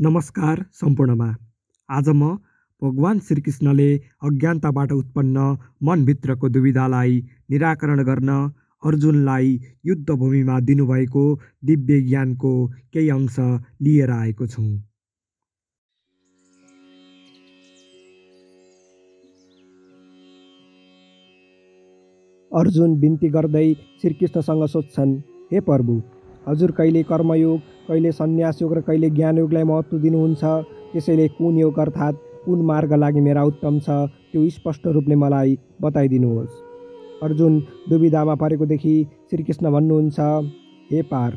[0.00, 1.26] नमस्कार सम्पूर्णमा।
[1.88, 2.26] आज म
[2.82, 3.86] भगवान् श्रीकृष्णले
[4.22, 5.46] अज्ञानताबाट उत्पन्न
[5.82, 7.16] मनभित्रको दुविधालाई
[7.50, 8.28] निराकरण गर्न
[8.82, 11.24] अर्जुनलाई युद्धभूमिमा दिनुभएको
[11.64, 12.52] दिव्य ज्ञानको
[12.94, 13.38] केही अंश
[13.82, 14.62] लिएर आएको छु।
[22.52, 23.66] अर्जुन बिन्ती गर्दै
[24.02, 25.18] श्रीकृष्णसँग सोध्छन्
[25.52, 26.00] हे प्रभु
[26.48, 27.58] हजुर कहिले कर्मयोग
[27.88, 30.44] कहिले सन्यास योग र कहिले ज्ञानयोगलाई महत्त्व दिनुहुन्छ
[30.92, 33.98] त्यसैले कुन योग अर्थात् कुन मार्ग लागि मेरा उत्तम छ
[34.32, 36.54] त्यो स्पष्ट रूपले मलाई बताइदिनुहोस्।
[37.22, 37.58] अर्जुन
[37.90, 38.94] दुविधामा परेकोदेखि
[39.30, 40.20] श्रीकृष्ण भन्नुहुन्छ
[40.90, 41.36] हे पार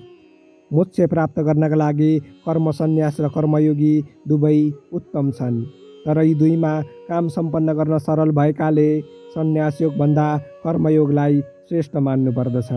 [0.71, 2.11] मोक्ष प्राप्त गर्नका लागि
[2.45, 3.93] कर्म सन्यास र कर्मयोगी
[4.29, 4.57] दुवै
[4.97, 5.61] उत्तम छन्
[6.05, 6.73] तर यी दुईमा
[7.09, 8.89] काम सम्पन्न गर्न सरल भएकाले
[9.35, 10.27] सन्यास योगभन्दा
[10.63, 12.71] कर्मयोगलाई श्रेष्ठ मान्नु पर्दछ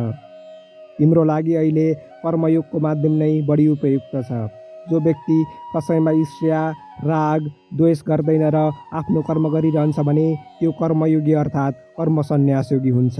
[0.98, 1.86] तिम्रो लागि अहिले
[2.22, 4.46] कर्मयोगको माध्यम नै बढी उपयुक्त छ।
[4.90, 5.38] जो व्यक्ति
[5.74, 6.60] कसैमा ईर्ष्या
[7.04, 7.40] राग
[7.76, 8.56] द्वेष गर्दैन र
[8.92, 10.27] आफ्नो कर्म गरिरहन्छ भने
[10.60, 13.16] त्यो कर्मयोगी अर्थात् कर्म सन्यासयोगी हुन्छ।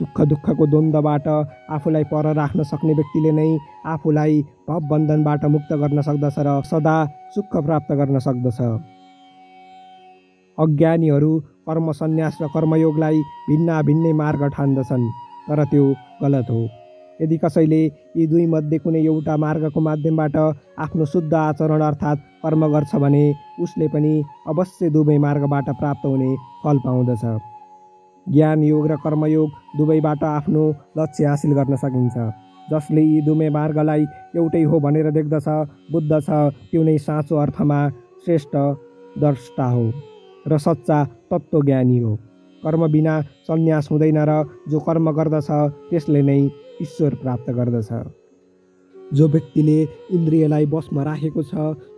[0.00, 1.26] सुख दुःखको द्वन्द्वबाट
[1.74, 3.50] आफूलाई पर राख्न सक्ने व्यक्तिले नै
[3.86, 6.96] आफूलाई भवबन्धनबाट मुक्त गर्न सक्दछ र सदा
[7.34, 8.58] सुख प्राप्त गर्न सक्दछ।
[10.58, 11.32] अज्ञानीहरू
[11.66, 13.16] कर्म सन्यास र कर्मयोगलाई
[13.48, 15.06] भिन्न भिन्नै मार्ग ठान्दछन्।
[15.48, 15.84] तर त्यो
[16.22, 16.62] गलत हो।
[17.20, 17.82] यदि कसैले
[18.16, 20.36] यी दुईमध्ये कुनै एउटा मार्गको माध्यमबाट
[20.78, 23.24] आफ्नो शुद्ध आचरण अर्थात् कर्म गर्छ भने
[23.62, 24.12] उसले पनि
[24.48, 26.30] अवश्य दुवै मार्गबाट प्राप्त हुने
[26.64, 27.24] फल पाउँदछ।
[28.26, 30.62] ज्ञान योग र कर्मयोग दुवैबाट आफ्नो
[30.98, 32.16] लक्ष्य हासिल गर्न सकिन्छ।
[32.68, 34.04] जसले यी दुवै मार्गलाई
[34.36, 35.48] एउटै हो भनेर देख्दछ
[35.92, 36.30] बुद्ध छ
[36.70, 37.80] त्यो नै साँचो अर्थमा
[38.24, 38.56] श्रेष्ठ
[39.18, 39.84] द्रष्टा हो
[40.46, 40.98] र सच्चा
[41.30, 42.12] तत्त्वज्ञानी हो।
[42.62, 45.50] कर्म बिना सन्यास हुँदैन र जो कर्म गर्दछ
[45.90, 46.38] त्यसले नै
[46.82, 47.90] ईश्वर प्राप्त गर्दछ।
[49.12, 49.76] जो व्यक्तिले
[50.12, 51.52] इन्द्रियलाई बसमा राखेको छ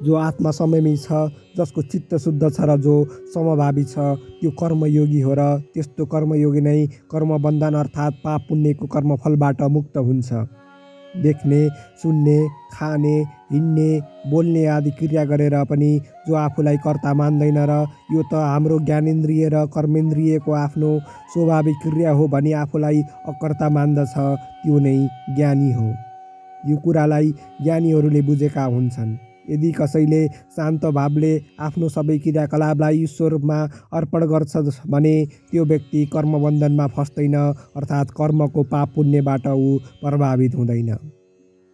[0.06, 1.26] जो आत्मा समयमै छ
[1.58, 2.94] जसको चित्त शुद्ध छ र जो
[3.34, 5.42] समभावी छ त्यो कर्मयोगी हो र
[5.74, 6.78] त्यस्तो कर्मयोगी नै
[7.10, 10.28] कर्मबन्धन अर्थात् पाप पुण्यको कर्मफलबाट मुक्त हुन्छ।
[11.16, 11.68] देख्ने
[12.02, 12.38] सुन्ने
[12.72, 13.16] खाने
[13.52, 13.90] हिँड्ने
[14.30, 15.90] बोल्ने आदि क्रिया गरेर पनि
[16.28, 20.90] जो आफूलाई कर्ता मान्दैन र यो त हाम्रो ज्ञानेन्द्रिय र कर्मेन्द्रियको आफ्नो
[21.32, 24.14] स्वाभाविक क्रिया हो भनी आफूलाई अकर्ता मान्दछ
[24.62, 24.96] त्यो नै
[25.36, 25.88] ज्ञानी हो।
[26.70, 33.58] यो कुरालाई ज्ञानीहरूले बुझेका हुन्छन्। यदि कसैले शान्त भावले आफ्नो सबै क्रियाकलापलाई ईश्वरमा
[33.92, 34.56] अर्पण गर्छ
[34.86, 35.14] भने
[35.50, 40.96] त्यो व्यक्ति कर्मबन्धनमा फस्दैन अर्थात् कर्मको पाप पुण्यबाट ऊ प्रभावित हुँदैन।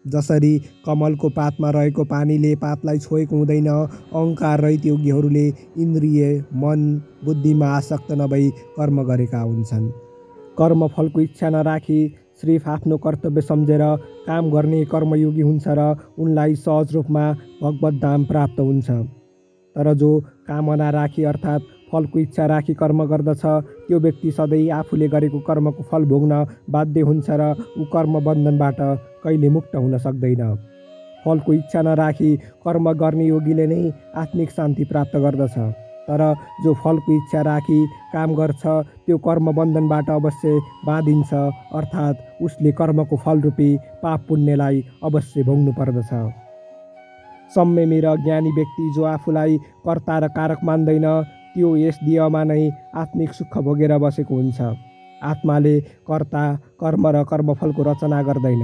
[0.05, 5.47] जसरी कमलको पातमा रहेको पानीले पातलाई छोएको हुँदैन अहङ्कार रहित योगीहरूले
[5.79, 6.81] इन्द्रिय मन
[7.25, 9.91] बुद्धिमा आसक्त नभई कर्म गरेका हुन्छन्।
[10.59, 12.01] कर्मफलको इच्छा नराखी
[12.43, 13.83] सिर्फ आफ्नो कर्तव्य सम्झेर
[14.27, 17.25] काम गर्ने कर्मयोगी हुन्छ र उनलाई सहज रूपमा
[17.63, 18.91] भगवत धाम प्राप्त हुन्छ।
[19.77, 20.11] तर जो
[20.49, 23.43] कामना राखी अर्थात् फलको इच्छा राखी कर्म गर्दछ
[23.89, 28.81] त्यो व्यक्ति सधैँ आफूले गरेको कर्मको फल भोग्न बाध्य हुन्छ र ऊ कर्म बन्धनबाट
[29.25, 30.43] कहिले मुक्त हुन सक्दैन।
[31.25, 33.81] फलको इच्छा नराखी कर्म गर्ने योगीले नै
[34.17, 36.23] आत्मिक शान्ति प्राप्त गर्दछ। तर
[36.65, 37.81] जो फलको इच्छा राखी
[38.13, 38.63] काम गर्छ
[39.07, 41.33] त्यो कर्म बन्धनबाट अवश्य बाँधिन्छ
[41.79, 43.71] अर्थात् उसले कर्मको फलरूपी
[44.03, 46.11] पाप पुण्यलाई अवश्य भोग्नु पर्दछ।
[47.51, 49.57] संयमी र ज्ञानी व्यक्ति जो आफूलाई
[49.87, 51.07] कर्ता र कारक मान्दैन
[51.55, 52.63] त्यो यस दियमा नै
[52.95, 54.61] आत्मिक सुख भोगेर बसेको हुन्छ।
[55.23, 55.75] आत्माले
[56.09, 56.45] कर्ता
[56.81, 58.63] कर्म र कर्मफलको रचना गर्दैन।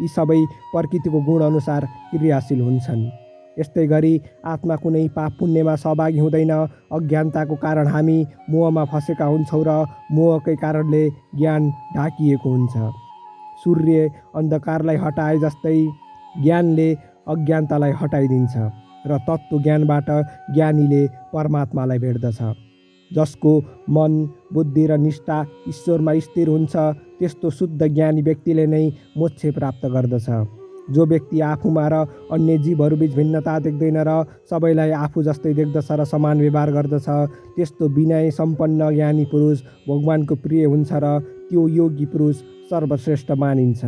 [0.00, 0.40] यी सबै
[0.72, 3.23] प्रकृतिको गुणअनुसार क्रियाशील हुन्छन्।
[3.58, 6.52] यस्तै गरी आत्मा कुनै पाप पुण्यमा सहभागी हुँदैन।
[6.96, 8.18] अज्ञानताको कारण हामी
[8.50, 9.70] मोहमा फँसेका हुन्छौँ र
[10.14, 11.02] मोहकै कारणले
[11.38, 11.62] ज्ञान
[11.96, 12.74] ढाकिएको हुन्छ।
[13.62, 15.76] सूर्य अन्धकारलाई हटाए जस्तै
[16.42, 16.88] ज्ञानले
[17.32, 18.54] अज्ञानतालाई हटाइदिन्छ
[19.06, 20.08] र तत्त्व ज्ञानबाट
[20.54, 22.40] ज्ञानीले परमात्मालाई भेट्दछ।
[23.10, 23.52] जसको
[23.94, 24.12] मन
[24.52, 25.38] बुद्धि र निष्ठा
[25.68, 26.74] ईश्वरमा स्थिर हुन्छ
[27.18, 28.84] त्यस्तो शुद्ध ज्ञानी व्यक्तिले नै
[29.16, 30.28] मोक्ष प्राप्त गर्दछ।
[30.90, 36.40] जो व्यक्ति आफूमा र अन्य जीवहरूबिच भिन्नता देख्दैन र सबैलाई आफू जस्तै देख्दछ र समान
[36.40, 37.08] व्यवहार गर्दछ
[37.56, 41.18] त्यस्तो विनय सम्पन्न ज्ञानी पुरुष भगवान्को प्रिय हुन्छ र
[41.50, 42.36] त्यो योगी पुरुष
[42.70, 43.84] सर्वश्रेष्ठ मानिन्छ।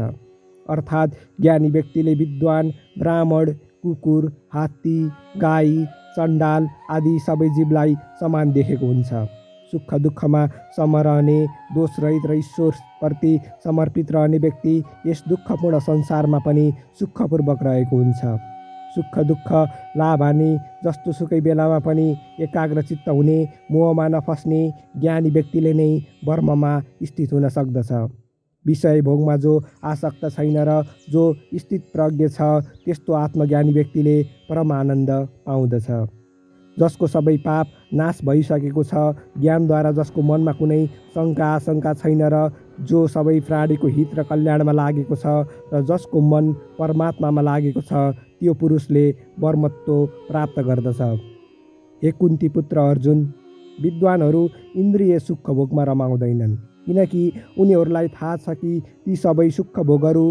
[0.69, 4.99] अर्थात् ज्ञानी व्यक्तिले विद्वान ब्राह्मण कुकुर हात्ती
[5.39, 5.85] गाई
[6.17, 9.36] चण्डाल आदि सबै जीवलाई समान देखेको हुन्छ।
[9.73, 10.47] सुख दुःखमा
[10.77, 11.39] समरहने
[11.75, 14.75] दोषरहित र ईश्वरप्रति समर्पित रहने व्यक्ति
[15.07, 18.39] यस दुःखपूर्ण संसारमा पनि सुखपूर्वक रहेको हुन्छ।
[18.95, 19.49] सुख दुःख
[19.97, 20.51] लाभ हानि
[20.85, 22.07] जस्तो सुकै बेलामा पनि
[22.41, 23.39] एकाग्रचित्त हुने
[23.71, 24.61] मोहमा नफस्ने
[25.01, 25.91] ज्ञानी व्यक्तिले नै
[26.27, 26.73] वर्ममा
[27.05, 27.93] स्थित हुन सक्दछ।
[28.65, 29.53] विषय भोगमा जो
[29.85, 31.23] आसक्त छैन र जो
[31.55, 32.41] स्थित प्रज्ञ छ
[32.85, 34.17] त्यस्तो आत्मज्ञानी व्यक्तिले
[34.49, 35.11] परम आनन्द
[35.47, 35.91] पाउँदछ।
[36.81, 37.67] जसको सबै पाप
[38.01, 38.93] नाश भइसकेको छ।
[39.41, 40.81] ज्ञानद्वारा जसको मनमा कुनै
[41.15, 42.37] शङ्का आशङ्का छैन र
[42.89, 45.27] जो सबै प्राणीको हित र कल्याणमा लागेको छ
[45.73, 47.93] र जसको मन परमात्मामा लागेको छ
[48.41, 49.07] त्यो पुरुषले
[49.41, 49.97] बर्मत्व
[50.29, 51.01] प्राप्त गर्दछ।
[52.03, 53.19] हे कुन्ती पुत्र अर्जुन
[53.83, 54.43] विद्वानहरू
[54.77, 56.57] इन्द्रिय सुख भोगमा रमाउँदैनन्
[56.87, 57.23] किनकि
[57.61, 58.73] उनीहरूलाई थाहा छ कि
[59.05, 60.27] ती सबै सुख भोगहरू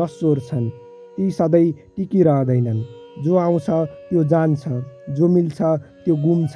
[0.00, 0.68] नश्वर छन्
[1.16, 2.82] ती सधैँ टिकिरहँदैनन्।
[3.24, 3.68] जो आउँछ
[4.08, 4.62] त्यो जान्छ।
[5.10, 5.60] जो मिल्छ
[6.04, 6.54] त्यो गुम्छ।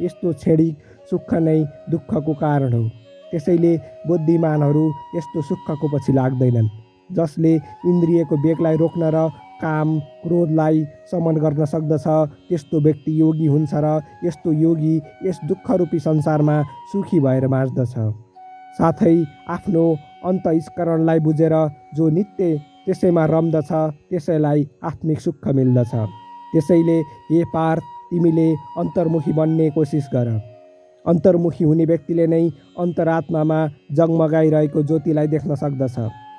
[0.00, 0.74] यस्तो क्षणिक
[1.10, 1.58] सुख नै
[1.90, 2.82] दुःखको कारण हो।
[3.30, 3.72] त्यसैले
[4.08, 4.84] बुद्धिमानहरू
[5.16, 6.68] यस्तो सुखको पछि लाग्दैनन्
[7.10, 7.54] जसले
[7.88, 9.28] इन्द्रियको बेगलाई रोक्न र
[9.62, 12.06] काम क्रोधलाई समन गर्न सक्दछ
[12.48, 13.86] त्यस्तो व्यक्ति योगी हुन्छ र
[14.24, 14.94] यस्तो योगी
[15.26, 16.56] यस दुःखरूपी संसारमा
[16.92, 17.94] सुखी भएर बाँच्दछ।
[18.78, 19.16] साथै
[19.48, 19.84] आफ्नो
[20.28, 21.54] अन्तस्करणलाई बुझेर
[21.96, 23.70] जो नित्य त्यसैमा रम्दछ
[24.10, 25.94] त्यसैलाई आत्मिक सुख मिल्दछ।
[26.52, 26.98] त्यसैले
[27.30, 28.48] हे पार्थ तिमीले
[28.80, 30.28] अन्तर्मुखी बन्ने कोसिस गर।
[31.04, 32.44] अन्तर्मुखी हुने व्यक्तिले नै
[32.78, 33.58] अन्तरात्मामा
[33.92, 35.96] जगमगाइरहेको ज्योतिलाई देख्न सक्दछ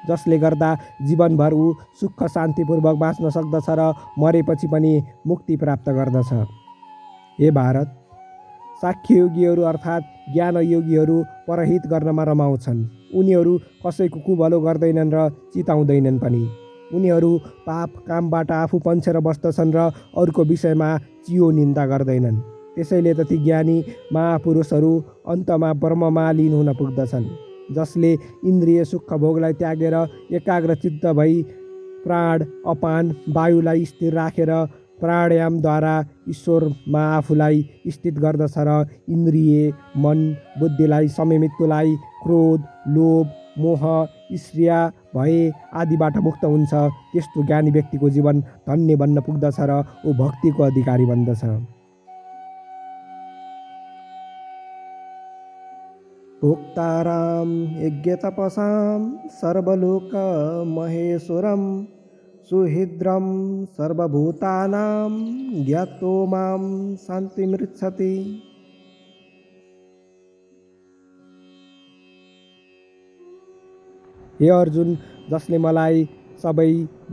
[0.07, 0.69] जसले गर्दा
[1.07, 4.91] जीवनभर ऊ सुख शान्तिपूर्वक बाँच्न सक्दछ र मरेपछि पनि
[5.27, 6.31] मुक्ति प्राप्त गर्दछ।
[7.39, 7.87] हे भारत
[8.81, 11.17] साख्ययोगीहरू अर्थात् ज्ञानयोगीहरू
[11.47, 16.43] परहित गर्नमा रमाउँछन्। उनीहरू कसैको कुभलो गर्दैनन् र चिताउँदैनन् पनि।
[16.93, 17.31] उनीहरू
[17.67, 19.79] पाप कामबाट आफू पन्छेर बस्दछन् र
[20.17, 20.89] अरूको विषयमा
[21.25, 22.37] चियो निन्दा गर्दैनन्।
[22.75, 23.77] त्यसैले त ज्ञानी
[24.13, 24.93] महापुरुषहरू
[25.27, 27.25] अन्तमा ब्रह्ममा लिन हुन पुग्दछन्
[27.75, 28.11] जसले
[28.47, 29.95] इन्द्रिय सुख भोगलाई त्यागेर
[30.31, 31.41] एकाग्र चित्त भई
[32.03, 34.51] प्राण अपान वायुलाई स्थिर राखेर
[34.99, 35.95] प्राणायामद्वारा
[36.29, 40.19] ईश्वरमा आफूलाई स्थित गर्दछ र इन्द्रिय मन
[40.59, 42.61] बुद्धिलाई संयमित्वलाई क्रोध
[42.95, 43.25] लोभ
[43.57, 43.83] मोह
[44.31, 44.79] ईर्ष्या
[45.15, 45.39] भए
[45.73, 46.73] आदिबाट मुक्त हुन्छ।
[47.13, 51.43] त्यस्तो ज्ञानी व्यक्तिको जीवन धन्य बन्न पुग्दछ र ऊ भक्तिको अधिकारी बन्दछ।
[56.41, 57.51] भोक्ताराम
[57.81, 58.99] यज्ञतपसां
[59.37, 60.11] सर्वलोक
[60.67, 61.63] महेश्वरं
[62.49, 63.25] सुहृद्रं
[63.77, 65.09] सर्वभूतानां
[65.65, 66.61] ज्ञातो मां
[66.95, 68.13] शान्तिमृच्छति।
[74.41, 74.97] हे अर्जुन
[75.31, 76.07] जसले मलाई
[76.43, 76.71] सबै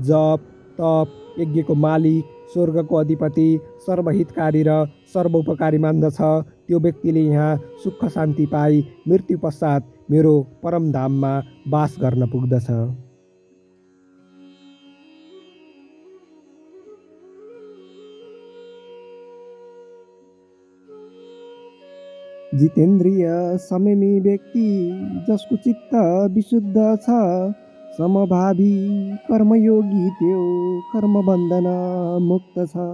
[0.09, 0.41] जप
[0.79, 3.47] तप यज्ञको मालिक स्वर्गको अधिपति
[3.87, 4.75] सर्वहितकारी र
[5.15, 6.19] सर्वोपकारी मान्दछ
[6.67, 11.33] त्यो व्यक्तिले यहाँ सुख शान्ति पाई मृत्यु पश्चात मेरो परमधाममा
[11.69, 12.69] बास गर्न पुग्दछ।
[22.59, 23.27] जितेन्द्रिय
[23.59, 24.67] संयमी व्यक्ति
[25.29, 25.95] जसको चित्त
[26.35, 27.07] विशुद्ध छ
[27.97, 28.75] समभावी
[29.29, 30.43] कर्मयोगी त्यो
[30.93, 31.67] कर्मबन्धन
[32.23, 32.87] मुक्त छ।